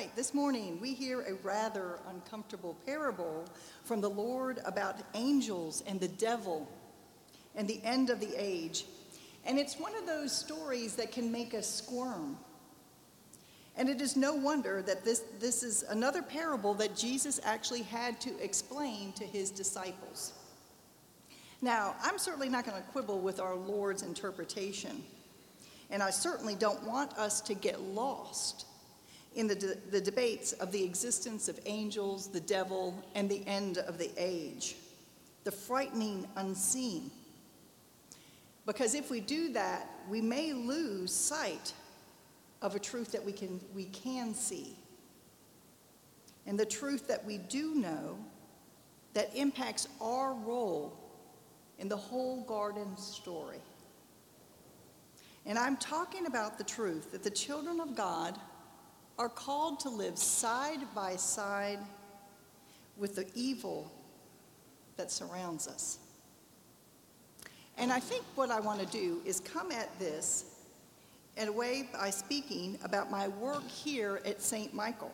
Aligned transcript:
right, 0.00 0.16
this 0.16 0.32
morning 0.32 0.80
we 0.80 0.94
hear 0.94 1.20
a 1.20 1.34
rather 1.42 1.98
uncomfortable 2.08 2.74
parable 2.86 3.44
from 3.84 4.00
the 4.00 4.08
Lord 4.08 4.58
about 4.64 4.96
angels 5.12 5.82
and 5.86 6.00
the 6.00 6.08
devil 6.08 6.66
and 7.54 7.68
the 7.68 7.82
end 7.84 8.08
of 8.08 8.18
the 8.18 8.32
age. 8.34 8.86
And 9.44 9.58
it's 9.58 9.78
one 9.78 9.94
of 9.94 10.06
those 10.06 10.34
stories 10.34 10.96
that 10.96 11.12
can 11.12 11.30
make 11.30 11.52
us 11.52 11.68
squirm. 11.68 12.38
And 13.76 13.90
it 13.90 14.00
is 14.00 14.16
no 14.16 14.32
wonder 14.32 14.80
that 14.80 15.04
this, 15.04 15.22
this 15.38 15.62
is 15.62 15.82
another 15.90 16.22
parable 16.22 16.72
that 16.74 16.96
Jesus 16.96 17.38
actually 17.44 17.82
had 17.82 18.22
to 18.22 18.42
explain 18.42 19.12
to 19.12 19.24
his 19.24 19.50
disciples. 19.50 20.32
Now, 21.60 21.94
I'm 22.02 22.16
certainly 22.16 22.48
not 22.48 22.64
going 22.64 22.82
to 22.82 22.88
quibble 22.88 23.20
with 23.20 23.38
our 23.38 23.54
Lord's 23.54 24.02
interpretation. 24.02 25.04
And 25.90 26.02
I 26.02 26.08
certainly 26.08 26.54
don't 26.54 26.82
want 26.84 27.18
us 27.18 27.42
to 27.42 27.52
get 27.52 27.82
lost 27.82 28.64
in 29.34 29.46
the, 29.46 29.54
de- 29.54 29.74
the 29.90 30.00
debates 30.00 30.52
of 30.54 30.72
the 30.72 30.82
existence 30.82 31.48
of 31.48 31.58
angels, 31.66 32.28
the 32.28 32.40
devil, 32.40 33.04
and 33.14 33.28
the 33.28 33.46
end 33.46 33.78
of 33.78 33.98
the 33.98 34.10
age, 34.16 34.76
the 35.44 35.52
frightening 35.52 36.26
unseen. 36.36 37.10
Because 38.66 38.94
if 38.94 39.10
we 39.10 39.20
do 39.20 39.52
that, 39.52 39.88
we 40.08 40.20
may 40.20 40.52
lose 40.52 41.12
sight 41.12 41.72
of 42.62 42.74
a 42.74 42.78
truth 42.78 43.12
that 43.12 43.24
we 43.24 43.32
can, 43.32 43.60
we 43.74 43.84
can 43.86 44.34
see. 44.34 44.76
And 46.46 46.58
the 46.58 46.66
truth 46.66 47.06
that 47.08 47.24
we 47.24 47.38
do 47.38 47.74
know 47.74 48.18
that 49.14 49.34
impacts 49.34 49.88
our 50.00 50.34
role 50.34 50.96
in 51.78 51.88
the 51.88 51.96
whole 51.96 52.42
garden 52.42 52.96
story. 52.96 53.60
And 55.46 55.58
I'm 55.58 55.76
talking 55.78 56.26
about 56.26 56.58
the 56.58 56.64
truth 56.64 57.12
that 57.12 57.22
the 57.22 57.30
children 57.30 57.80
of 57.80 57.94
God 57.94 58.38
are 59.20 59.28
called 59.28 59.78
to 59.78 59.90
live 59.90 60.16
side 60.16 60.80
by 60.94 61.14
side 61.14 61.78
with 62.96 63.14
the 63.14 63.26
evil 63.34 63.92
that 64.96 65.10
surrounds 65.10 65.68
us. 65.68 65.98
And 67.76 67.92
I 67.92 68.00
think 68.00 68.24
what 68.34 68.50
I 68.50 68.60
want 68.60 68.80
to 68.80 68.86
do 68.86 69.20
is 69.26 69.40
come 69.40 69.72
at 69.72 69.90
this 69.98 70.64
in 71.36 71.48
a 71.48 71.52
way 71.52 71.90
by 71.92 72.08
speaking 72.08 72.78
about 72.82 73.10
my 73.10 73.28
work 73.28 73.68
here 73.68 74.22
at 74.24 74.40
St. 74.40 74.72
Michael, 74.72 75.12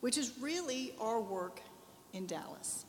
which 0.00 0.18
is 0.18 0.32
really 0.40 0.92
our 1.00 1.20
work 1.20 1.60
in 2.12 2.26
Dallas. 2.26 2.84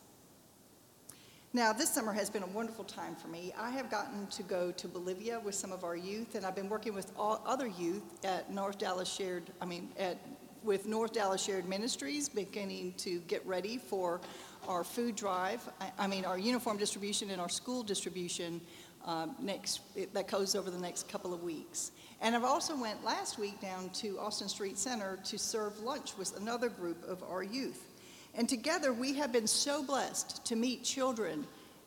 Now, 1.55 1.71
this 1.71 1.93
summer 1.93 2.13
has 2.13 2.31
been 2.31 2.41
a 2.41 2.47
wonderful 2.47 2.83
time 2.83 3.15
for 3.15 3.27
me. 3.27 3.53
I 3.55 3.69
have 3.69 3.91
gotten 3.91 4.25
to 4.25 4.41
go 4.41 4.71
to 4.71 4.87
Bolivia 4.87 5.39
with 5.39 5.53
some 5.53 5.71
of 5.71 5.83
our 5.83 5.95
youth, 5.95 6.33
and 6.33 6.47
I've 6.47 6.55
been 6.55 6.67
working 6.67 6.95
with 6.95 7.11
all 7.15 7.43
other 7.45 7.67
youth 7.67 8.25
at 8.25 8.51
North 8.51 8.79
Dallas 8.79 9.07
Shared, 9.07 9.51
I 9.61 9.65
mean, 9.65 9.89
at, 9.99 10.17
with 10.63 10.87
North 10.87 11.13
Dallas 11.13 11.43
Shared 11.43 11.69
Ministries, 11.69 12.27
beginning 12.27 12.95
to 12.97 13.19
get 13.27 13.45
ready 13.45 13.77
for 13.77 14.19
our 14.67 14.83
food 14.83 15.15
drive, 15.15 15.61
I, 15.79 15.91
I 15.99 16.07
mean, 16.07 16.25
our 16.25 16.39
uniform 16.39 16.77
distribution 16.77 17.29
and 17.29 17.39
our 17.39 17.49
school 17.49 17.83
distribution 17.83 18.59
um, 19.05 19.35
next, 19.39 19.81
that 20.13 20.27
goes 20.27 20.55
over 20.55 20.71
the 20.71 20.79
next 20.79 21.07
couple 21.07 21.35
of 21.35 21.43
weeks. 21.43 21.91
And 22.19 22.35
I've 22.35 22.45
also 22.45 22.75
went 22.75 23.03
last 23.03 23.37
week 23.37 23.61
down 23.61 23.91
to 23.91 24.17
Austin 24.17 24.49
Street 24.49 24.79
Center 24.79 25.19
to 25.25 25.37
serve 25.37 25.79
lunch 25.81 26.17
with 26.17 26.35
another 26.35 26.69
group 26.69 27.07
of 27.07 27.21
our 27.21 27.43
youth. 27.43 27.92
And 28.35 28.49
together 28.49 28.93
we 28.93 29.13
have 29.13 29.31
been 29.31 29.47
so 29.47 29.83
blessed 29.83 30.45
to 30.45 30.55
meet 30.55 30.83
children 30.83 31.45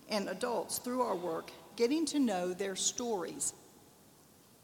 and 0.08 0.28
adults 0.28 0.78
through 0.78 1.02
our 1.02 1.16
work, 1.16 1.50
getting 1.74 2.06
to 2.06 2.18
know 2.18 2.52
their 2.52 2.76
stories. 2.76 3.52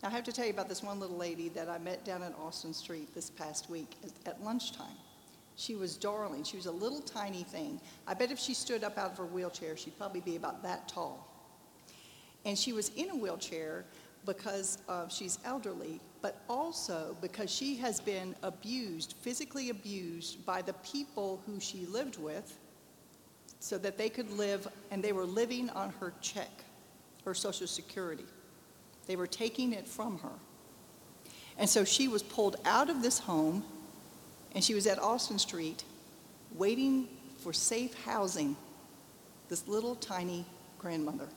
Now, 0.02 0.08
I 0.08 0.12
have 0.12 0.24
to 0.24 0.32
tell 0.32 0.44
you 0.44 0.52
about 0.52 0.68
this 0.68 0.82
one 0.82 1.00
little 1.00 1.16
lady 1.16 1.48
that 1.50 1.68
I 1.68 1.78
met 1.78 2.04
down 2.04 2.22
at 2.22 2.34
Austin 2.38 2.72
Street 2.74 3.14
this 3.14 3.30
past 3.30 3.70
week 3.70 3.96
at 4.26 4.42
lunchtime. 4.42 4.96
She 5.56 5.74
was 5.74 5.96
darling. 5.96 6.44
She 6.44 6.56
was 6.56 6.66
a 6.66 6.72
little 6.72 7.00
tiny 7.00 7.42
thing. 7.42 7.80
I 8.06 8.14
bet 8.14 8.30
if 8.30 8.38
she 8.38 8.54
stood 8.54 8.84
up 8.84 8.98
out 8.98 9.12
of 9.12 9.18
her 9.18 9.26
wheelchair, 9.26 9.76
she'd 9.76 9.96
probably 9.98 10.20
be 10.20 10.36
about 10.36 10.62
that 10.62 10.88
tall. 10.88 11.28
And 12.44 12.58
she 12.58 12.72
was 12.72 12.90
in 12.96 13.10
a 13.10 13.16
wheelchair 13.16 13.84
because 14.24 14.78
uh, 14.88 15.08
she's 15.08 15.38
elderly, 15.44 16.00
but 16.22 16.40
also 16.48 17.16
because 17.20 17.50
she 17.50 17.76
has 17.76 18.00
been 18.00 18.34
abused, 18.42 19.14
physically 19.20 19.70
abused 19.70 20.46
by 20.46 20.62
the 20.62 20.72
people 20.74 21.42
who 21.44 21.60
she 21.60 21.84
lived 21.86 22.18
with 22.18 22.58
so 23.58 23.76
that 23.78 23.98
they 23.98 24.08
could 24.08 24.30
live, 24.38 24.66
and 24.90 25.02
they 25.02 25.12
were 25.12 25.24
living 25.24 25.68
on 25.70 25.92
her 26.00 26.12
check, 26.20 26.50
her 27.24 27.34
Social 27.34 27.66
Security. 27.66 28.24
They 29.06 29.16
were 29.16 29.26
taking 29.26 29.72
it 29.72 29.86
from 29.86 30.18
her. 30.20 30.32
And 31.58 31.68
so 31.68 31.84
she 31.84 32.08
was 32.08 32.22
pulled 32.22 32.56
out 32.64 32.88
of 32.88 33.02
this 33.02 33.18
home, 33.18 33.64
and 34.54 34.64
she 34.64 34.74
was 34.74 34.86
at 34.86 34.98
Austin 34.98 35.38
Street 35.38 35.84
waiting 36.54 37.08
for 37.38 37.52
safe 37.52 37.94
housing, 38.04 38.56
this 39.48 39.66
little 39.68 39.94
tiny 39.96 40.44
grandmother. 40.78 41.28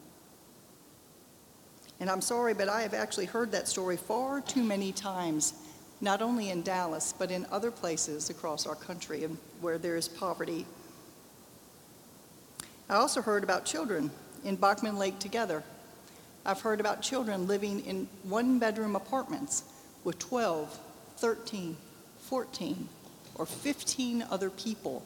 And 1.99 2.09
I'm 2.09 2.21
sorry, 2.21 2.53
but 2.53 2.67
I 2.67 2.81
have 2.81 2.93
actually 2.93 3.25
heard 3.25 3.51
that 3.51 3.67
story 3.67 3.97
far 3.97 4.41
too 4.41 4.63
many 4.63 4.91
times, 4.91 5.53
not 6.01 6.21
only 6.21 6.49
in 6.49 6.61
Dallas, 6.61 7.13
but 7.17 7.31
in 7.31 7.45
other 7.51 7.71
places 7.71 8.29
across 8.29 8.67
our 8.67 8.75
country 8.75 9.27
where 9.61 9.77
there 9.77 9.95
is 9.95 10.07
poverty. 10.07 10.65
I 12.89 12.95
also 12.95 13.21
heard 13.21 13.43
about 13.43 13.65
children 13.65 14.11
in 14.43 14.57
Bachman 14.57 14.97
Lake 14.97 15.19
together. 15.19 15.63
I've 16.45 16.61
heard 16.61 16.79
about 16.79 17.01
children 17.01 17.47
living 17.47 17.83
in 17.85 18.07
one 18.23 18.59
bedroom 18.59 18.95
apartments 18.95 19.63
with 20.03 20.19
12, 20.19 20.77
13, 21.17 21.75
14, 22.19 22.89
or 23.35 23.45
15 23.45 24.25
other 24.29 24.49
people, 24.51 25.03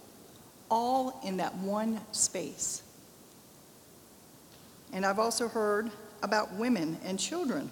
all 0.70 1.22
in 1.24 1.38
that 1.38 1.56
one 1.56 2.02
space. 2.12 2.84
And 4.92 5.06
I've 5.06 5.20
also 5.20 5.48
heard 5.48 5.92
about 6.24 6.54
women 6.54 6.98
and 7.04 7.20
children 7.20 7.72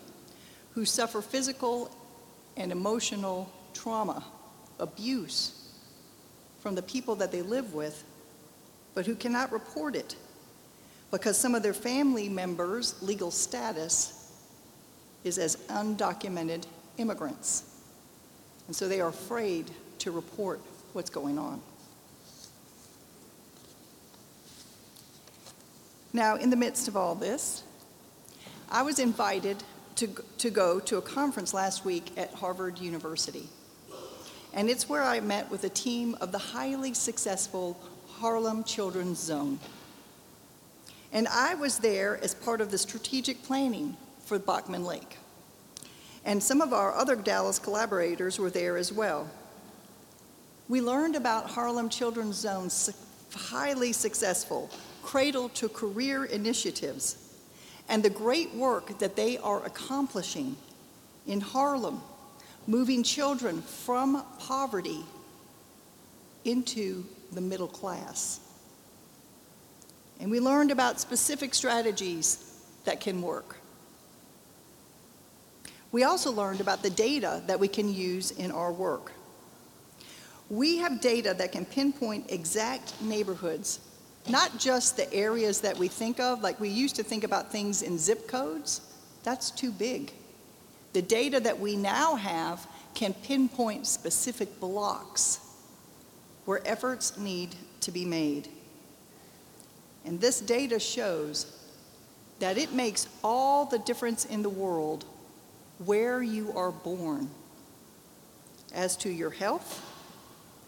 who 0.74 0.86
suffer 0.86 1.22
physical 1.22 1.92
and 2.56 2.72
emotional 2.72 3.52
trauma, 3.74 4.24
abuse 4.80 5.72
from 6.60 6.76
the 6.76 6.82
people 6.82 7.16
that 7.16 7.32
they 7.32 7.42
live 7.42 7.74
with, 7.74 8.04
but 8.94 9.06
who 9.06 9.16
cannot 9.16 9.52
report 9.52 9.96
it 9.96 10.16
because 11.12 11.38
some 11.38 11.56
of 11.56 11.64
their 11.64 11.74
family 11.74 12.28
members' 12.28 13.02
legal 13.02 13.32
status 13.32 14.32
is 15.24 15.38
as 15.38 15.56
undocumented 15.68 16.66
immigrants. 16.98 17.64
And 18.68 18.76
so 18.76 18.88
they 18.88 19.00
are 19.00 19.10
afraid 19.10 19.72
to 20.00 20.12
report 20.12 20.60
what's 20.94 21.10
going 21.10 21.38
on. 21.38 21.62
Now, 26.14 26.36
in 26.36 26.50
the 26.50 26.56
midst 26.56 26.88
of 26.88 26.98
all 26.98 27.16
this, 27.16 27.64
I 28.70 28.82
was 28.82 29.00
invited 29.00 29.64
to, 29.96 30.08
to 30.40 30.50
go 30.50 30.80
to 30.82 30.98
a 30.98 31.02
conference 31.02 31.54
last 31.54 31.86
week 31.86 32.12
at 32.18 32.34
Harvard 32.34 32.80
University. 32.80 33.48
And 34.54 34.70
it's 34.70 34.90
where 34.90 35.04
I 35.04 35.20
met 35.20 35.50
with 35.50 35.64
a 35.64 35.70
team 35.70 36.16
of 36.20 36.32
the 36.32 36.38
highly 36.38 36.94
successful 36.94 37.80
Harlem 38.20 38.64
Children's 38.64 39.20
Zone. 39.20 39.60
And 41.14 41.28
I 41.28 41.56
was 41.56 41.80
there 41.80 42.22
as 42.22 42.36
part 42.36 42.60
of 42.60 42.72
the 42.72 42.78
strategic 42.78 43.42
planning 43.44 43.96
for 44.26 44.38
Bachman 44.38 44.84
Lake. 44.84 45.18
And 46.26 46.44
some 46.44 46.60
of 46.60 46.74
our 46.74 46.94
other 46.94 47.16
Dallas 47.16 47.60
collaborators 47.60 48.38
were 48.38 48.50
there 48.50 48.76
as 48.76 48.92
well. 48.92 49.30
We 50.68 50.82
learned 50.82 51.16
about 51.16 51.50
Harlem 51.50 51.88
Children's 51.88 52.36
Zone's 52.36 52.90
highly 53.34 53.94
successful 53.94 54.70
cradle 55.04 55.48
to 55.50 55.70
career 55.70 56.26
initiatives 56.26 57.27
and 57.90 58.04
the 58.04 58.10
great 58.10 58.54
work 58.54 59.00
that 59.00 59.16
they 59.16 59.38
are 59.38 59.66
accomplishing 59.66 60.56
in 61.26 61.42
Harlem, 61.42 62.02
moving 62.68 63.04
children 63.04 63.62
from 63.62 64.24
poverty 64.40 65.04
into 66.46 67.06
the 67.32 67.42
middle 67.42 67.68
class. 67.68 68.40
And 70.20 70.32
we 70.32 70.40
learned 70.40 70.72
about 70.72 71.00
specific 71.00 71.54
strategies 71.54 72.62
that 72.86 73.00
can 73.00 73.22
work. 73.22 73.58
We 75.92 76.04
also 76.04 76.32
learned 76.32 76.62
about 76.62 76.84
the 76.84 76.90
data 76.90 77.42
that 77.48 77.60
we 77.60 77.68
can 77.68 77.94
use 77.94 78.32
in 78.32 78.52
our 78.52 78.72
work. 78.72 79.14
We 80.50 80.78
have 80.78 81.02
data 81.02 81.34
that 81.38 81.52
can 81.52 81.66
pinpoint 81.66 82.32
exact 82.32 83.02
neighborhoods 83.02 83.80
not 84.30 84.58
just 84.60 84.98
the 84.98 85.12
areas 85.14 85.62
that 85.62 85.78
we 85.78 85.88
think 85.88 86.20
of, 86.20 86.42
like 86.42 86.60
we 86.60 86.70
used 86.70 86.96
to 86.96 87.04
think 87.04 87.24
about 87.24 87.52
things 87.52 87.82
in 87.82 87.98
zip 87.98 88.28
codes, 88.28 88.82
that's 89.24 89.52
too 89.52 89.72
big. 89.72 90.12
The 90.94 91.02
data 91.02 91.40
that 91.40 91.60
we 91.60 91.76
now 91.76 92.16
have 92.16 92.66
can 92.94 93.14
pinpoint 93.14 93.86
specific 93.86 94.60
blocks 94.60 95.40
where 96.46 96.66
efforts 96.66 97.18
need 97.18 97.56
to 97.82 97.92
be 97.92 98.06
made. 98.06 98.48
And 100.06 100.20
this 100.20 100.40
data 100.40 100.80
shows 100.80 101.54
that 102.40 102.58
it 102.58 102.74
makes 102.74 103.08
all 103.24 103.66
the 103.66 103.80
difference 103.80 104.26
in 104.26 104.42
the 104.42 104.50
world 104.50 105.06
where 105.86 106.24
you 106.24 106.52
are 106.56 106.72
born 106.72 107.30
as 108.74 108.96
to 108.98 109.10
your 109.10 109.30
health, 109.30 109.84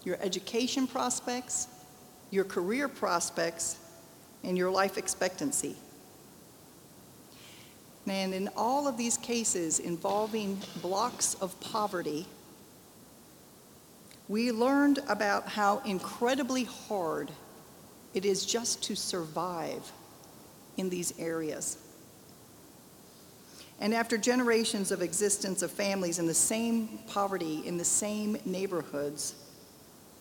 your 0.03 0.17
education 0.21 0.87
prospects, 0.87 1.67
your 2.31 2.43
career 2.43 2.87
prospects, 2.87 3.77
and 4.43 4.57
your 4.57 4.71
life 4.71 4.97
expectancy. 4.97 5.75
And 8.07 8.33
in 8.33 8.49
all 8.55 8.87
of 8.87 8.97
these 8.97 9.17
cases 9.17 9.79
involving 9.79 10.59
blocks 10.81 11.35
of 11.35 11.59
poverty, 11.59 12.25
we 14.27 14.51
learned 14.51 14.99
about 15.07 15.47
how 15.47 15.79
incredibly 15.85 16.63
hard 16.63 17.31
it 18.13 18.25
is 18.25 18.45
just 18.45 18.83
to 18.83 18.95
survive 18.95 19.91
in 20.77 20.89
these 20.89 21.13
areas. 21.19 21.77
And 23.79 23.93
after 23.93 24.17
generations 24.17 24.91
of 24.91 25.01
existence 25.01 25.61
of 25.61 25.71
families 25.71 26.19
in 26.19 26.25
the 26.25 26.33
same 26.33 26.99
poverty, 27.07 27.61
in 27.65 27.77
the 27.77 27.85
same 27.85 28.37
neighborhoods, 28.43 29.35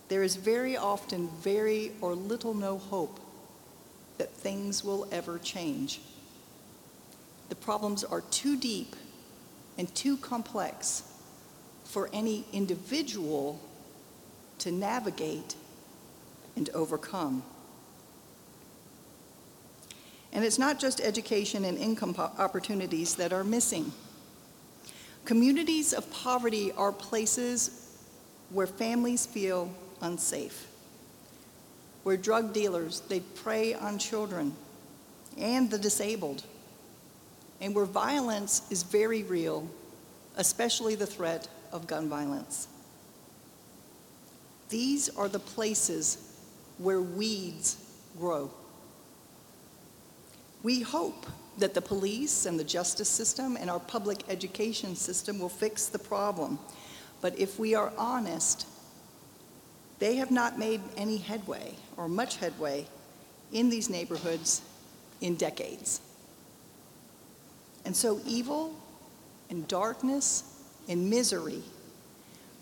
there 0.08 0.22
is 0.22 0.36
very 0.36 0.76
often 0.76 1.28
very 1.40 1.92
or 2.00 2.14
little 2.14 2.54
no 2.54 2.78
hope 2.78 3.20
that 4.16 4.30
things 4.30 4.82
will 4.82 5.06
ever 5.12 5.38
change. 5.38 6.00
The 7.48 7.54
problems 7.54 8.04
are 8.04 8.22
too 8.22 8.56
deep 8.56 8.96
and 9.76 9.94
too 9.94 10.16
complex 10.16 11.02
for 11.84 12.10
any 12.12 12.44
individual 12.52 13.60
to 14.58 14.72
navigate 14.72 15.54
and 16.56 16.68
overcome. 16.70 17.42
And 20.32 20.44
it's 20.44 20.58
not 20.58 20.78
just 20.78 21.00
education 21.00 21.64
and 21.64 21.78
income 21.78 22.14
opportunities 22.16 23.14
that 23.14 23.32
are 23.32 23.44
missing. 23.44 23.92
Communities 25.24 25.92
of 25.92 26.10
poverty 26.10 26.72
are 26.72 26.92
places 26.92 27.96
where 28.50 28.66
families 28.66 29.24
feel 29.26 29.70
unsafe, 30.00 30.66
where 32.02 32.16
drug 32.16 32.52
dealers, 32.52 33.00
they 33.08 33.20
prey 33.20 33.74
on 33.74 33.98
children 33.98 34.54
and 35.36 35.70
the 35.70 35.78
disabled, 35.78 36.44
and 37.60 37.74
where 37.74 37.84
violence 37.84 38.62
is 38.70 38.82
very 38.82 39.22
real, 39.22 39.68
especially 40.36 40.94
the 40.94 41.06
threat 41.06 41.48
of 41.72 41.86
gun 41.86 42.08
violence. 42.08 42.68
These 44.68 45.08
are 45.16 45.28
the 45.28 45.38
places 45.38 46.34
where 46.78 47.00
weeds 47.00 47.76
grow. 48.18 48.50
We 50.62 50.80
hope 50.80 51.26
that 51.58 51.74
the 51.74 51.80
police 51.80 52.46
and 52.46 52.58
the 52.58 52.64
justice 52.64 53.08
system 53.08 53.56
and 53.56 53.70
our 53.70 53.80
public 53.80 54.22
education 54.28 54.94
system 54.94 55.38
will 55.38 55.48
fix 55.48 55.86
the 55.86 55.98
problem. 55.98 56.58
But 57.20 57.38
if 57.38 57.58
we 57.58 57.74
are 57.74 57.92
honest, 57.96 58.66
they 59.98 60.16
have 60.16 60.30
not 60.30 60.58
made 60.58 60.80
any 60.96 61.16
headway 61.16 61.74
or 61.96 62.08
much 62.08 62.36
headway 62.36 62.86
in 63.52 63.68
these 63.68 63.90
neighborhoods 63.90 64.62
in 65.20 65.34
decades. 65.34 66.00
And 67.84 67.96
so 67.96 68.20
evil 68.26 68.76
and 69.50 69.66
darkness 69.66 70.44
and 70.88 71.08
misery 71.08 71.62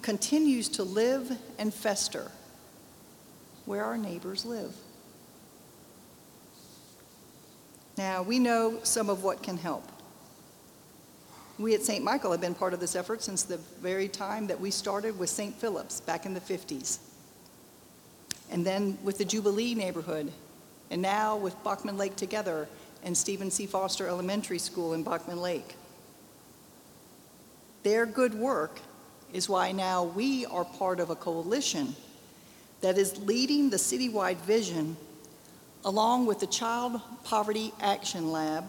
continues 0.03 0.69
to 0.71 0.85
live 0.85 1.37
and 1.59 1.73
fester 1.73 2.31
where 3.65 3.85
our 3.85 3.99
neighbors 3.99 4.45
live. 4.45 4.75
Now, 7.99 8.23
we 8.23 8.39
know 8.39 8.79
some 8.83 9.11
of 9.11 9.25
what 9.25 9.43
can 9.43 9.57
help. 9.57 9.91
We 11.59 11.75
at 11.75 11.83
St. 11.83 12.05
Michael 12.05 12.31
have 12.33 12.41
been 12.43 12.55
part 12.55 12.75
of 12.75 12.81
this 12.81 12.95
effort 12.95 13.23
since 13.23 13.43
the 13.43 13.57
very 13.81 14.09
time 14.09 14.47
that 14.49 14.61
we 14.61 14.71
started 14.71 15.19
with 15.19 15.31
St. 15.31 15.55
Philip's 15.55 16.03
back 16.03 16.27
in 16.27 16.35
the 16.35 16.41
50s. 16.41 16.99
And 18.51 18.65
then 18.65 18.99
with 19.03 19.19
the 19.19 19.25
Jubilee 19.25 19.75
neighborhood, 19.75 20.33
and 20.91 21.03
now 21.03 21.37
with 21.37 21.63
Bachman 21.65 21.97
Lake 21.97 22.17
Together 22.17 22.69
and 23.03 23.17
Stephen 23.17 23.51
C. 23.51 23.67
Foster 23.67 24.07
Elementary 24.07 24.59
School 24.59 24.95
in 24.95 25.03
Bachman 25.03 25.41
Lake. 25.41 25.77
Their 27.83 28.07
good 28.07 28.35
work 28.35 28.81
is 29.33 29.49
why 29.49 29.73
now 29.73 30.05
we 30.05 30.47
are 30.47 30.65
part 30.65 31.01
of 31.01 31.11
a 31.11 31.17
coalition 31.17 31.95
that 32.81 32.99
is 32.99 33.19
leading 33.19 33.71
the 33.71 33.77
citywide 33.77 34.39
vision 34.39 34.97
along 35.85 36.27
with 36.27 36.41
the 36.41 36.47
Child 36.47 37.01
Poverty 37.25 37.73
Action 37.81 38.33
Lab 38.33 38.65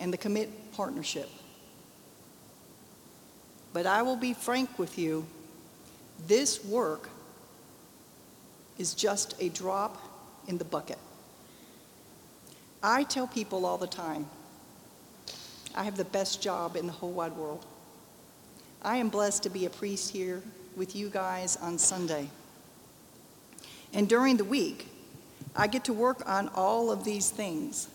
and 0.00 0.12
the 0.12 0.16
Commit 0.16 0.72
Partnership. 0.72 1.28
But 3.72 3.86
I 3.86 4.02
will 4.02 4.16
be 4.16 4.32
frank 4.32 4.78
with 4.78 4.98
you, 4.98 5.26
this 6.26 6.64
work 6.64 7.10
is 8.78 8.94
just 8.94 9.34
a 9.40 9.48
drop 9.48 10.00
in 10.46 10.58
the 10.58 10.64
bucket. 10.64 10.98
I 12.82 13.02
tell 13.02 13.26
people 13.26 13.66
all 13.66 13.76
the 13.76 13.86
time, 13.86 14.26
I 15.74 15.84
have 15.84 15.96
the 15.96 16.04
best 16.04 16.40
job 16.40 16.76
in 16.76 16.86
the 16.86 16.92
whole 16.92 17.10
wide 17.10 17.32
world. 17.32 17.66
I 18.82 18.96
am 18.96 19.08
blessed 19.08 19.42
to 19.42 19.50
be 19.50 19.66
a 19.66 19.70
priest 19.70 20.12
here 20.12 20.42
with 20.76 20.94
you 20.94 21.10
guys 21.10 21.56
on 21.56 21.78
Sunday. 21.78 22.28
And 23.92 24.08
during 24.08 24.36
the 24.36 24.44
week, 24.44 24.86
I 25.56 25.66
get 25.66 25.84
to 25.84 25.92
work 25.92 26.22
on 26.28 26.48
all 26.54 26.92
of 26.92 27.04
these 27.04 27.30
things. 27.30 27.88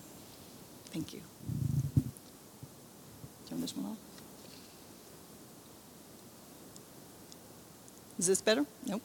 Thank 0.88 1.14
you. 1.14 1.22
Turn 3.50 3.62
this 3.62 3.76
one 3.76 3.92
off. 3.92 3.98
Is 8.20 8.28
this 8.28 8.42
better? 8.42 8.66
Nope. 8.86 9.02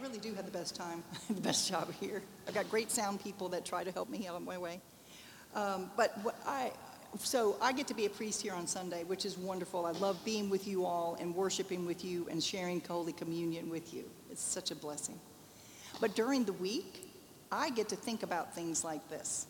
I 0.00 0.02
really 0.02 0.18
do 0.18 0.32
have 0.34 0.46
the 0.46 0.50
best 0.50 0.74
time, 0.74 1.02
the 1.30 1.42
best 1.42 1.68
job 1.68 1.92
here. 2.00 2.22
I've 2.48 2.54
got 2.54 2.70
great 2.70 2.90
sound 2.90 3.22
people 3.22 3.50
that 3.50 3.66
try 3.66 3.84
to 3.84 3.92
help 3.92 4.08
me 4.08 4.26
out 4.26 4.42
my 4.42 4.56
way. 4.56 4.80
Um, 5.54 5.90
but 5.94 6.16
what 6.22 6.36
I, 6.46 6.72
so 7.18 7.56
I 7.60 7.72
get 7.72 7.86
to 7.88 7.94
be 7.94 8.06
a 8.06 8.10
priest 8.10 8.40
here 8.40 8.54
on 8.54 8.66
Sunday, 8.66 9.04
which 9.04 9.26
is 9.26 9.36
wonderful. 9.36 9.84
I 9.84 9.90
love 9.90 10.18
being 10.24 10.48
with 10.48 10.66
you 10.66 10.86
all 10.86 11.18
and 11.20 11.34
worshiping 11.34 11.84
with 11.84 12.02
you 12.02 12.26
and 12.30 12.42
sharing 12.42 12.80
Holy 12.80 13.12
Communion 13.12 13.68
with 13.68 13.92
you. 13.92 14.04
It's 14.30 14.42
such 14.42 14.70
a 14.70 14.74
blessing. 14.74 15.20
But 16.00 16.14
during 16.14 16.44
the 16.44 16.54
week, 16.54 17.12
I 17.52 17.68
get 17.68 17.90
to 17.90 17.96
think 17.96 18.22
about 18.22 18.54
things 18.54 18.82
like 18.82 19.06
this. 19.10 19.48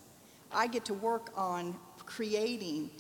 I 0.51 0.67
get 0.67 0.85
to 0.87 0.95
work 0.95 1.31
on 1.37 1.77
creating 2.07 2.91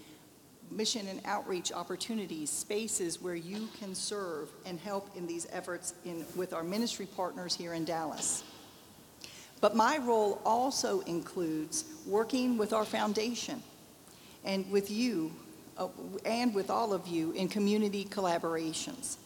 mission 0.70 1.08
and 1.08 1.20
outreach 1.24 1.72
opportunities, 1.72 2.50
spaces 2.50 3.20
where 3.20 3.34
you 3.34 3.68
can 3.78 3.94
serve 3.94 4.50
and 4.64 4.78
help 4.78 5.10
in 5.16 5.26
these 5.26 5.46
efforts 5.52 5.94
in, 6.04 6.24
with 6.36 6.52
our 6.52 6.62
ministry 6.62 7.06
partners 7.06 7.54
here 7.54 7.74
in 7.74 7.84
Dallas. 7.84 8.44
But 9.60 9.76
my 9.76 9.98
role 9.98 10.40
also 10.44 11.00
includes 11.00 11.84
working 12.06 12.56
with 12.56 12.72
our 12.72 12.84
foundation 12.84 13.62
and 14.44 14.70
with 14.70 14.90
you 14.90 15.32
uh, 15.76 15.88
and 16.24 16.54
with 16.54 16.70
all 16.70 16.92
of 16.92 17.06
you 17.06 17.32
in 17.32 17.48
community 17.48 18.04
collaborations. 18.04 19.16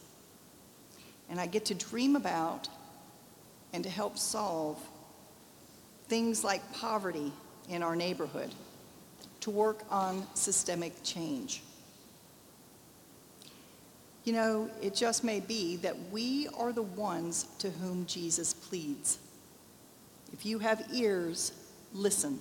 And 1.29 1.39
I 1.39 1.45
get 1.45 1.65
to 1.65 1.73
dream 1.73 2.15
about 2.15 2.67
and 3.73 3.83
to 3.83 3.89
help 3.89 4.17
solve 4.17 4.77
things 6.07 6.43
like 6.43 6.61
poverty 6.73 7.31
in 7.69 7.81
our 7.81 7.95
neighborhood, 7.95 8.53
to 9.45 9.51
work 9.51 9.83
on 9.91 10.25
systemic 10.33 10.91
change. 11.03 11.61
You 14.23 14.33
know, 14.33 14.71
it 14.81 14.95
just 14.95 15.23
may 15.23 15.39
be 15.39 15.75
that 15.77 15.95
we 16.11 16.47
are 16.57 16.73
the 16.73 16.81
ones 16.81 17.45
to 17.59 17.69
whom 17.69 18.07
Jesus 18.07 18.55
pleads. 18.55 19.19
If 20.33 20.47
you 20.47 20.57
have 20.57 20.83
ears, 20.91 21.51
listen. 21.93 22.39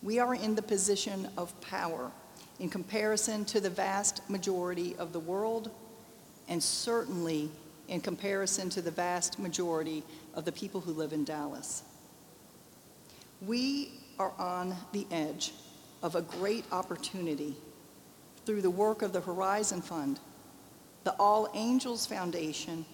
We 0.00 0.20
are 0.20 0.36
in 0.36 0.54
the 0.54 0.62
position 0.62 1.28
of 1.36 1.60
power 1.60 2.12
in 2.60 2.68
comparison 2.68 3.44
to 3.46 3.58
the 3.58 3.68
vast 3.68 4.30
majority 4.30 4.94
of 4.94 5.12
the 5.12 5.18
world 5.18 5.72
and 6.48 6.62
certainly 6.62 7.50
in 7.88 8.00
comparison 8.00 8.70
to 8.70 8.80
the 8.80 8.92
vast 8.92 9.40
majority 9.40 10.04
of 10.34 10.44
the 10.44 10.52
people 10.52 10.80
who 10.80 10.92
live 10.92 11.12
in 11.12 11.24
Dallas. 11.24 11.82
We 13.42 13.99
are 14.20 14.32
on 14.38 14.76
the 14.92 15.06
edge 15.10 15.54
of 16.02 16.14
a 16.14 16.20
great 16.20 16.66
opportunity 16.72 17.56
through 18.44 18.60
the 18.60 18.68
work 18.68 19.00
of 19.00 19.14
the 19.14 19.20
Horizon 19.20 19.80
Fund, 19.80 20.20
the 21.04 21.14
All 21.18 21.48
Angels 21.54 22.04
Foundation, 22.04 22.84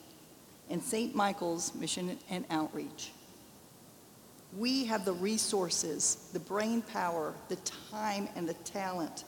and 0.70 0.80
St. 0.80 1.16
Michael's 1.16 1.74
Mission 1.74 2.16
and 2.30 2.44
Outreach. 2.48 3.10
We 4.56 4.84
have 4.84 5.04
the 5.04 5.14
resources, 5.14 6.28
the 6.32 6.38
brain 6.38 6.80
power, 6.80 7.34
the 7.48 7.56
time, 7.90 8.28
and 8.36 8.48
the 8.48 8.54
talent, 8.54 9.24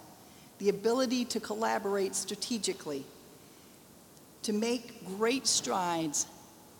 the 0.58 0.68
ability 0.68 1.24
to 1.24 1.40
collaborate 1.40 2.14
strategically 2.14 3.04
to 4.42 4.52
make 4.52 5.04
great 5.18 5.48
strides 5.48 6.26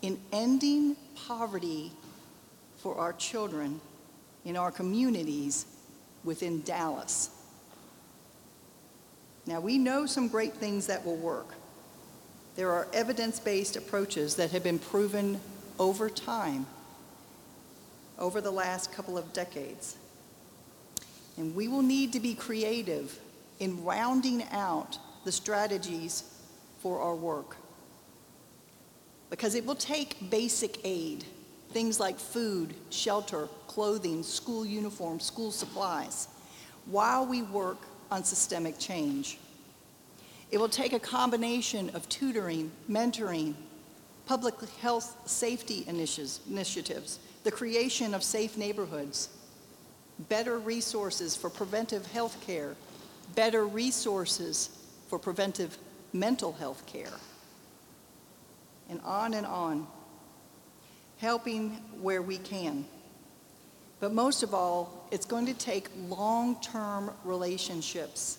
in 0.01 0.21
ending 0.33 0.95
poverty 1.27 1.91
for 2.77 2.97
our 2.97 3.13
children 3.15 3.81
in 4.49 4.57
our 4.57 4.71
communities 4.71 5.67
within 6.25 6.63
Dallas. 6.63 7.29
Now, 9.45 9.61
we 9.61 9.77
know 9.77 10.07
some 10.07 10.27
great 10.27 10.55
things 10.55 10.87
that 10.87 11.05
will 11.05 11.17
work. 11.17 11.49
There 12.57 12.73
are 12.73 12.89
evidence 12.95 13.39
based 13.39 13.77
approaches 13.77 14.37
that 14.37 14.51
have 14.53 14.65
been 14.65 14.79
proven 14.79 15.39
over 15.79 16.09
time, 16.09 16.65
over 18.19 18.41
the 18.41 18.51
last 18.51 18.91
couple 18.91 19.19
of 19.19 19.35
decades. 19.35 19.99
And 21.37 21.55
we 21.55 21.69
will 21.69 21.83
need 21.83 22.15
to 22.15 22.21
be 22.21 22.35
creative 22.35 23.21
in 23.61 23.85
rounding 23.85 24.45
out 24.51 24.99
the 25.27 25.33
strategies 25.33 26.25
for 26.81 27.03
our 27.03 27.15
work. 27.15 27.57
Because 29.29 29.55
it 29.55 29.67
will 29.67 29.75
take 29.75 30.31
basic 30.31 30.79
aid, 30.85 31.27
things 31.71 32.01
like 32.01 32.19
food, 32.19 32.75
shelter, 32.91 33.49
clothing, 33.67 34.23
school 34.23 34.65
uniforms, 34.65 35.25
school 35.25 35.51
supplies, 35.51 36.29
while 36.87 37.27
we 37.27 37.43
work 37.43 37.79
on 38.11 38.25
systemic 38.25 38.79
change. 38.79 39.39
It 40.51 40.59
will 40.59 40.69
take 40.69 40.95
a 40.95 40.99
combination 40.99 41.91
of 41.91 42.09
tutoring, 42.09 42.71
mentoring, 42.91 43.55
public 44.27 44.55
health 44.81 45.17
safety 45.27 45.85
initiatives, 45.87 47.19
the 47.45 47.51
creation 47.51 48.15
of 48.15 48.23
safe 48.23 48.57
neighborhoods, 48.57 49.29
better 50.29 50.59
resources 50.59 51.37
for 51.37 51.51
preventive 51.51 52.07
health 52.13 52.39
care, 52.47 52.75
better 53.35 53.67
resources 53.67 54.71
for 55.09 55.19
preventive 55.19 55.77
mental 56.13 56.53
health 56.53 56.85
care, 56.87 57.13
and 58.89 59.01
on 59.03 59.35
and 59.35 59.47
on, 59.47 59.87
helping 61.19 61.71
where 62.01 62.23
we 62.23 62.39
can. 62.39 62.85
But 64.01 64.13
most 64.13 64.43
of 64.43 64.55
all, 64.55 65.07
it's 65.11 65.27
going 65.27 65.47
to 65.47 65.55
take 65.55 65.89
long-term 66.09 67.11
relationships 67.25 68.39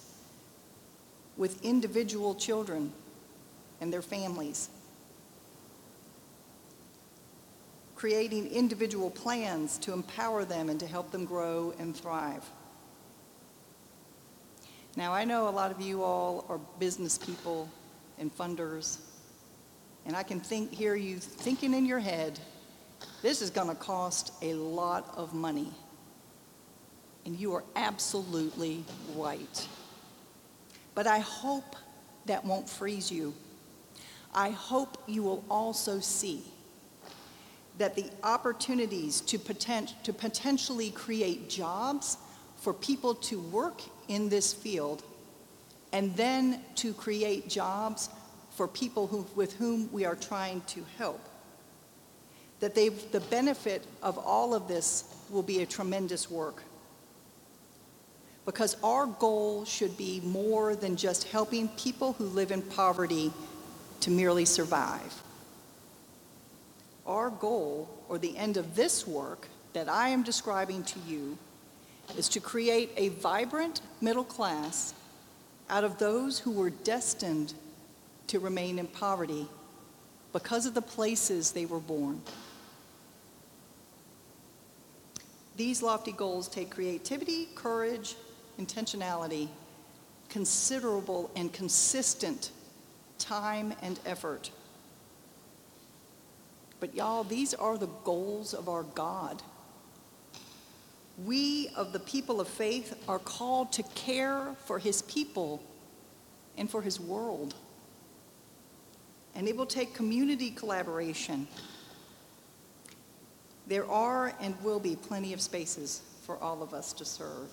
with 1.35 1.63
individual 1.63 2.35
children 2.35 2.91
and 3.81 3.91
their 3.91 4.01
families. 4.01 4.69
Creating 7.95 8.47
individual 8.47 9.09
plans 9.09 9.77
to 9.79 9.91
empower 9.91 10.45
them 10.45 10.69
and 10.69 10.79
to 10.79 10.87
help 10.87 11.11
them 11.11 11.25
grow 11.25 11.73
and 11.79 11.95
thrive. 11.95 12.49
Now, 14.95 15.13
I 15.13 15.25
know 15.25 15.47
a 15.47 15.51
lot 15.51 15.71
of 15.71 15.81
you 15.81 16.03
all 16.03 16.45
are 16.49 16.59
business 16.79 17.17
people 17.17 17.69
and 18.17 18.35
funders, 18.35 18.99
and 20.05 20.15
I 20.15 20.23
can 20.23 20.39
think, 20.39 20.73
hear 20.73 20.95
you 20.95 21.17
thinking 21.17 21.73
in 21.73 21.85
your 21.85 21.99
head, 21.99 22.39
this 23.21 23.41
is 23.41 23.49
going 23.49 23.67
to 23.67 23.75
cost 23.75 24.33
a 24.41 24.53
lot 24.53 25.13
of 25.15 25.33
money. 25.33 25.71
And 27.25 27.39
you 27.39 27.53
are 27.53 27.63
absolutely 27.75 28.83
right. 29.15 29.67
But 30.95 31.07
I 31.07 31.19
hope 31.19 31.75
that 32.25 32.45
won't 32.45 32.69
freeze 32.69 33.11
you. 33.11 33.33
I 34.33 34.51
hope 34.51 35.01
you 35.07 35.23
will 35.23 35.43
also 35.49 35.99
see 35.99 36.43
that 37.77 37.95
the 37.95 38.09
opportunities 38.23 39.21
to, 39.21 39.39
potent, 39.39 39.95
to 40.03 40.13
potentially 40.13 40.91
create 40.91 41.49
jobs 41.49 42.17
for 42.57 42.73
people 42.73 43.15
to 43.15 43.39
work 43.39 43.81
in 44.07 44.29
this 44.29 44.53
field 44.53 45.03
and 45.93 46.15
then 46.15 46.61
to 46.75 46.93
create 46.93 47.49
jobs 47.49 48.09
for 48.51 48.67
people 48.67 49.07
who, 49.07 49.25
with 49.35 49.53
whom 49.53 49.91
we 49.91 50.05
are 50.05 50.15
trying 50.15 50.61
to 50.67 50.85
help. 50.97 51.21
That 52.59 52.75
they, 52.75 52.89
the 52.89 53.21
benefit 53.21 53.85
of 54.03 54.17
all 54.17 54.53
of 54.53 54.67
this 54.67 55.05
will 55.29 55.43
be 55.43 55.61
a 55.61 55.65
tremendous 55.65 56.29
work 56.29 56.63
because 58.49 58.75
our 58.83 59.05
goal 59.05 59.63
should 59.63 59.95
be 59.95 60.21
more 60.21 60.75
than 60.75 60.95
just 60.95 61.25
helping 61.25 61.67
people 61.69 62.13
who 62.13 62.25
live 62.25 62.51
in 62.51 62.63
poverty 62.63 63.31
to 63.99 64.09
merely 64.09 64.43
survive. 64.43 65.21
Our 67.05 67.29
goal, 67.29 67.87
or 68.09 68.17
the 68.17 68.35
end 68.35 68.57
of 68.57 68.75
this 68.75 69.05
work 69.05 69.47
that 69.73 69.87
I 69.87 70.09
am 70.09 70.23
describing 70.23 70.81
to 70.85 70.99
you, 71.07 71.37
is 72.17 72.27
to 72.29 72.39
create 72.39 72.89
a 72.97 73.09
vibrant 73.09 73.81
middle 74.01 74.23
class 74.23 74.95
out 75.69 75.83
of 75.83 75.99
those 75.99 76.39
who 76.39 76.49
were 76.49 76.71
destined 76.71 77.53
to 78.25 78.39
remain 78.39 78.79
in 78.79 78.87
poverty 78.87 79.47
because 80.33 80.65
of 80.65 80.73
the 80.73 80.81
places 80.81 81.51
they 81.51 81.67
were 81.67 81.79
born. 81.79 82.19
These 85.59 85.83
lofty 85.83 86.13
goals 86.13 86.47
take 86.47 86.69
creativity, 86.69 87.49
courage, 87.53 88.15
intentionality, 88.57 89.49
considerable 90.29 91.29
and 91.35 91.51
consistent 91.51 92.51
time 93.17 93.73
and 93.81 93.99
effort. 94.05 94.51
But 96.79 96.95
y'all, 96.95 97.25
these 97.25 97.53
are 97.53 97.77
the 97.77 97.89
goals 98.05 98.53
of 98.53 98.69
our 98.69 98.83
God. 98.83 99.43
We 101.25 101.67
of 101.75 101.91
the 101.91 101.99
people 101.99 102.39
of 102.39 102.47
faith 102.47 102.95
are 103.09 103.19
called 103.19 103.73
to 103.73 103.83
care 103.95 104.55
for 104.63 104.79
his 104.79 105.01
people 105.01 105.61
and 106.57 106.71
for 106.71 106.81
his 106.81 107.01
world. 107.01 107.53
And 109.35 109.45
it 109.45 109.57
will 109.57 109.65
take 109.65 109.93
community 109.93 110.51
collaboration. 110.51 111.49
There 113.69 113.89
are 113.89 114.33
and 114.41 114.59
will 114.63 114.79
be 114.79 114.95
plenty 114.95 115.31
of 115.31 115.39
spaces 115.39 116.01
for 116.23 116.37
all 116.39 116.63
of 116.63 116.73
us 116.73 116.91
to 116.93 117.05
serve. 117.05 117.49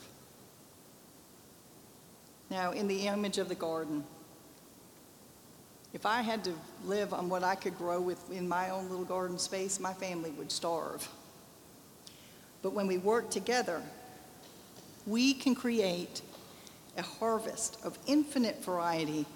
Now, 2.50 2.72
in 2.72 2.88
the 2.88 3.06
image 3.06 3.36
of 3.36 3.50
the 3.50 3.54
garden, 3.54 4.02
if 5.92 6.06
I 6.06 6.22
had 6.22 6.42
to 6.44 6.54
live 6.84 7.12
on 7.12 7.28
what 7.28 7.44
I 7.44 7.54
could 7.54 7.76
grow 7.76 8.00
with 8.00 8.32
in 8.32 8.48
my 8.48 8.70
own 8.70 8.88
little 8.88 9.04
garden 9.04 9.38
space, 9.38 9.78
my 9.78 9.92
family 9.92 10.30
would 10.30 10.50
starve. 10.50 11.06
But 12.62 12.72
when 12.72 12.86
we 12.86 12.96
work 12.96 13.30
together, 13.30 13.82
we 15.06 15.34
can 15.34 15.54
create 15.54 16.22
a 16.96 17.02
harvest 17.02 17.78
of 17.84 17.98
infinite 18.06 18.64
variety 18.64 19.26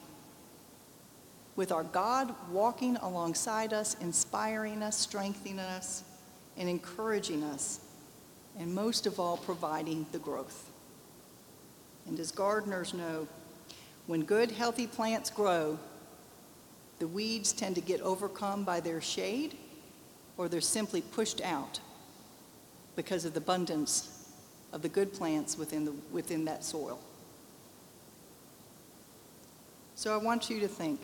with 1.56 1.72
our 1.72 1.84
God 1.84 2.34
walking 2.50 2.96
alongside 2.96 3.74
us, 3.74 3.96
inspiring 4.00 4.82
us, 4.82 4.96
strengthening 4.96 5.58
us, 5.58 6.04
and 6.60 6.68
encouraging 6.68 7.42
us, 7.42 7.80
and 8.58 8.72
most 8.72 9.06
of 9.06 9.18
all, 9.18 9.38
providing 9.38 10.06
the 10.12 10.18
growth. 10.18 10.70
And 12.06 12.20
as 12.20 12.30
gardeners 12.30 12.92
know, 12.92 13.26
when 14.06 14.22
good, 14.24 14.50
healthy 14.50 14.86
plants 14.86 15.30
grow, 15.30 15.78
the 16.98 17.08
weeds 17.08 17.52
tend 17.52 17.76
to 17.76 17.80
get 17.80 18.02
overcome 18.02 18.64
by 18.64 18.80
their 18.80 19.00
shade 19.00 19.56
or 20.36 20.48
they're 20.48 20.60
simply 20.60 21.00
pushed 21.00 21.40
out 21.40 21.80
because 22.94 23.24
of 23.24 23.32
the 23.32 23.40
abundance 23.40 24.28
of 24.72 24.82
the 24.82 24.88
good 24.88 25.12
plants 25.14 25.56
within, 25.56 25.86
the, 25.86 25.92
within 26.12 26.44
that 26.44 26.62
soil. 26.62 27.00
So 29.94 30.12
I 30.12 30.18
want 30.18 30.50
you 30.50 30.60
to 30.60 30.68
think 30.68 31.00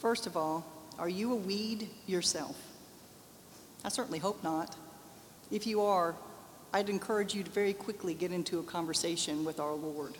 first 0.00 0.26
of 0.26 0.36
all, 0.36 0.66
are 0.98 1.08
you 1.08 1.32
a 1.32 1.36
weed 1.36 1.88
yourself? 2.06 2.56
I 3.88 3.90
certainly 3.90 4.18
hope 4.18 4.44
not. 4.44 4.76
If 5.50 5.66
you 5.66 5.80
are, 5.80 6.14
I'd 6.74 6.90
encourage 6.90 7.34
you 7.34 7.42
to 7.42 7.50
very 7.50 7.72
quickly 7.72 8.12
get 8.12 8.32
into 8.32 8.58
a 8.58 8.62
conversation 8.62 9.46
with 9.46 9.58
our 9.58 9.72
Lord. 9.72 10.18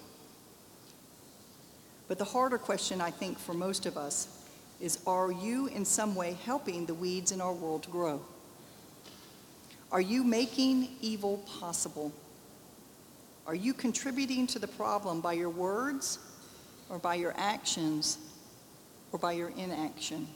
But 2.09 2.17
the 2.17 2.25
harder 2.25 2.57
question, 2.57 3.03
I 3.03 3.11
think, 3.11 3.39
for 3.39 3.53
most 3.53 3.85
of 3.85 3.99
us 3.99 4.49
is 4.81 5.01
are 5.07 5.31
you 5.31 5.67
in 5.67 5.85
some 5.85 6.15
way 6.15 6.39
helping 6.47 6.87
the 6.87 6.95
weeds 6.95 7.31
in 7.31 7.43
our 7.43 7.53
world 7.53 7.83
to 7.83 7.91
grow? 7.91 8.23
Are 9.93 10.01
you 10.01 10.25
making 10.25 10.89
evil 11.03 11.45
possible? 11.61 12.11
Are 13.47 13.55
you 13.55 13.75
contributing 13.75 14.47
to 14.47 14.59
the 14.59 14.69
problem 14.69 15.21
by 15.21 15.35
your 15.35 15.51
words 15.51 16.19
or 16.89 16.99
by 16.99 17.17
your 17.17 17.35
actions 17.37 18.17
or 19.13 19.19
by 19.19 19.33
your 19.33 19.51
inaction? 19.59 20.27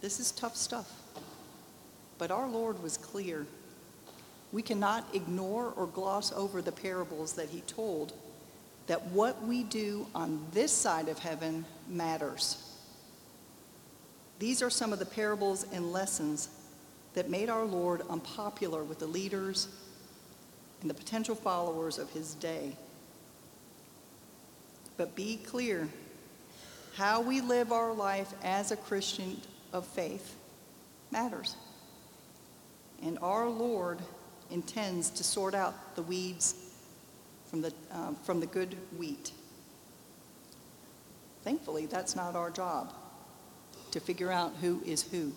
This 0.00 0.20
is 0.20 0.30
tough 0.30 0.54
stuff. 0.54 0.88
But 2.18 2.30
our 2.30 2.48
Lord 2.48 2.82
was 2.82 2.96
clear. 2.96 3.46
We 4.52 4.62
cannot 4.62 5.06
ignore 5.14 5.72
or 5.76 5.86
gloss 5.86 6.32
over 6.32 6.60
the 6.60 6.72
parables 6.72 7.34
that 7.34 7.48
he 7.48 7.60
told 7.62 8.12
that 8.88 9.06
what 9.06 9.46
we 9.46 9.62
do 9.62 10.06
on 10.14 10.44
this 10.52 10.72
side 10.72 11.08
of 11.08 11.18
heaven 11.18 11.64
matters. 11.88 12.64
These 14.38 14.62
are 14.62 14.70
some 14.70 14.92
of 14.92 14.98
the 14.98 15.06
parables 15.06 15.66
and 15.72 15.92
lessons 15.92 16.48
that 17.14 17.28
made 17.28 17.50
our 17.50 17.64
Lord 17.64 18.02
unpopular 18.08 18.84
with 18.84 18.98
the 18.98 19.06
leaders 19.06 19.68
and 20.80 20.88
the 20.88 20.94
potential 20.94 21.34
followers 21.34 21.98
of 21.98 22.10
his 22.10 22.34
day. 22.34 22.76
But 24.96 25.14
be 25.14 25.36
clear 25.36 25.88
how 26.94 27.20
we 27.20 27.40
live 27.40 27.72
our 27.72 27.92
life 27.92 28.32
as 28.42 28.70
a 28.70 28.76
Christian 28.76 29.40
of 29.72 29.86
faith 29.86 30.36
matters. 31.10 31.56
And 33.02 33.18
our 33.20 33.48
Lord 33.48 34.00
intends 34.50 35.10
to 35.10 35.24
sort 35.24 35.54
out 35.54 35.96
the 35.96 36.02
weeds 36.02 36.54
from 37.46 37.62
the, 37.62 37.72
uh, 37.92 38.12
from 38.24 38.40
the 38.40 38.46
good 38.46 38.76
wheat. 38.96 39.32
thankfully, 41.42 41.86
that's 41.86 42.14
not 42.14 42.34
our 42.36 42.50
job 42.50 42.92
to 43.90 44.00
figure 44.00 44.30
out 44.30 44.52
who 44.60 44.82
is 44.84 45.02
who. 45.02 45.32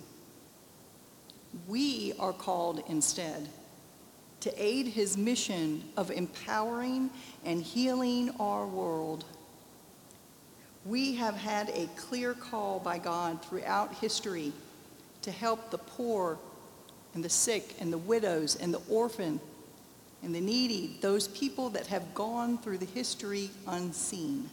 We 1.67 2.13
are 2.19 2.33
called 2.33 2.83
instead 2.87 3.47
to 4.41 4.53
aid 4.61 4.87
his 4.87 5.17
mission 5.17 5.83
of 5.95 6.11
empowering 6.11 7.09
and 7.45 7.61
healing 7.61 8.31
our 8.39 8.65
world. 8.65 9.23
We 10.83 11.15
have 11.15 11.35
had 11.35 11.69
a 11.69 11.87
clear 11.95 12.33
call 12.33 12.79
by 12.79 12.97
God 12.97 13.43
throughout 13.45 13.93
history 13.95 14.51
to 15.21 15.31
help 15.31 15.69
the 15.69 15.77
poor 15.77 16.39
and 17.13 17.23
the 17.23 17.29
sick 17.29 17.75
and 17.79 17.91
the 17.91 17.97
widows 17.97 18.55
and 18.55 18.73
the 18.73 18.81
orphan 18.89 19.39
and 20.23 20.35
the 20.35 20.41
needy, 20.41 20.97
those 21.01 21.27
people 21.29 21.69
that 21.71 21.87
have 21.87 22.13
gone 22.13 22.57
through 22.57 22.77
the 22.77 22.85
history 22.85 23.49
unseen. 23.67 24.49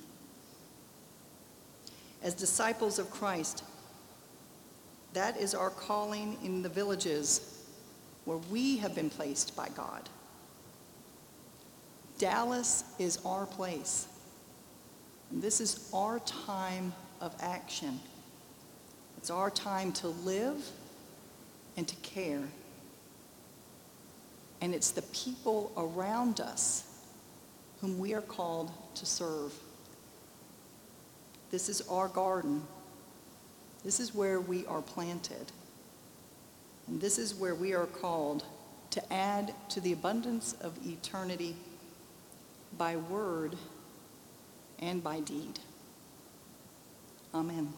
As 2.23 2.35
disciples 2.35 2.99
of 2.99 3.11
Christ, 3.11 3.63
that 5.13 5.37
is 5.37 5.55
our 5.55 5.71
calling 5.71 6.37
in 6.43 6.63
the 6.63 6.69
villages 6.69 7.65
where 8.25 8.39
we 8.51 8.79
have 8.79 8.95
been 8.95 9.11
placed 9.11 9.55
by 9.57 9.69
God. 9.77 10.09
Dallas 12.19 12.85
is 12.99 13.19
our 13.25 13.47
place. 13.47 14.09
And 15.31 15.41
this 15.41 15.61
is 15.61 15.89
our 15.95 16.19
time 16.21 16.93
of 17.21 17.35
action. 17.41 18.01
It's 19.17 19.31
our 19.31 19.51
time 19.51 19.93
to 19.93 20.09
live 20.09 20.65
and 21.79 21.87
to 21.87 21.95
care. 21.97 22.43
And 24.61 24.75
it's 24.75 24.91
the 24.91 25.03
people 25.03 25.71
around 25.77 26.41
us 26.41 26.83
whom 27.81 28.01
we 28.01 28.15
are 28.15 28.21
called 28.21 28.73
to 28.97 29.07
serve. 29.07 29.55
This 31.53 31.69
is 31.69 31.81
our 31.83 32.09
garden. 32.09 32.63
This 33.85 34.01
is 34.01 34.13
where 34.13 34.41
we 34.41 34.67
are 34.67 34.83
planted. 34.83 35.53
And 36.89 37.01
this 37.01 37.17
is 37.17 37.33
where 37.37 37.55
we 37.55 37.75
are 37.75 37.87
called 37.87 38.45
to 38.91 39.13
add 39.13 39.55
to 39.69 39.81
the 39.81 39.93
abundance 39.93 40.57
of 40.61 40.77
eternity 40.85 41.55
by 42.77 42.97
word 42.97 43.55
and 44.81 45.01
by 45.05 45.21
deed. 45.21 45.61
Amen. 47.33 47.73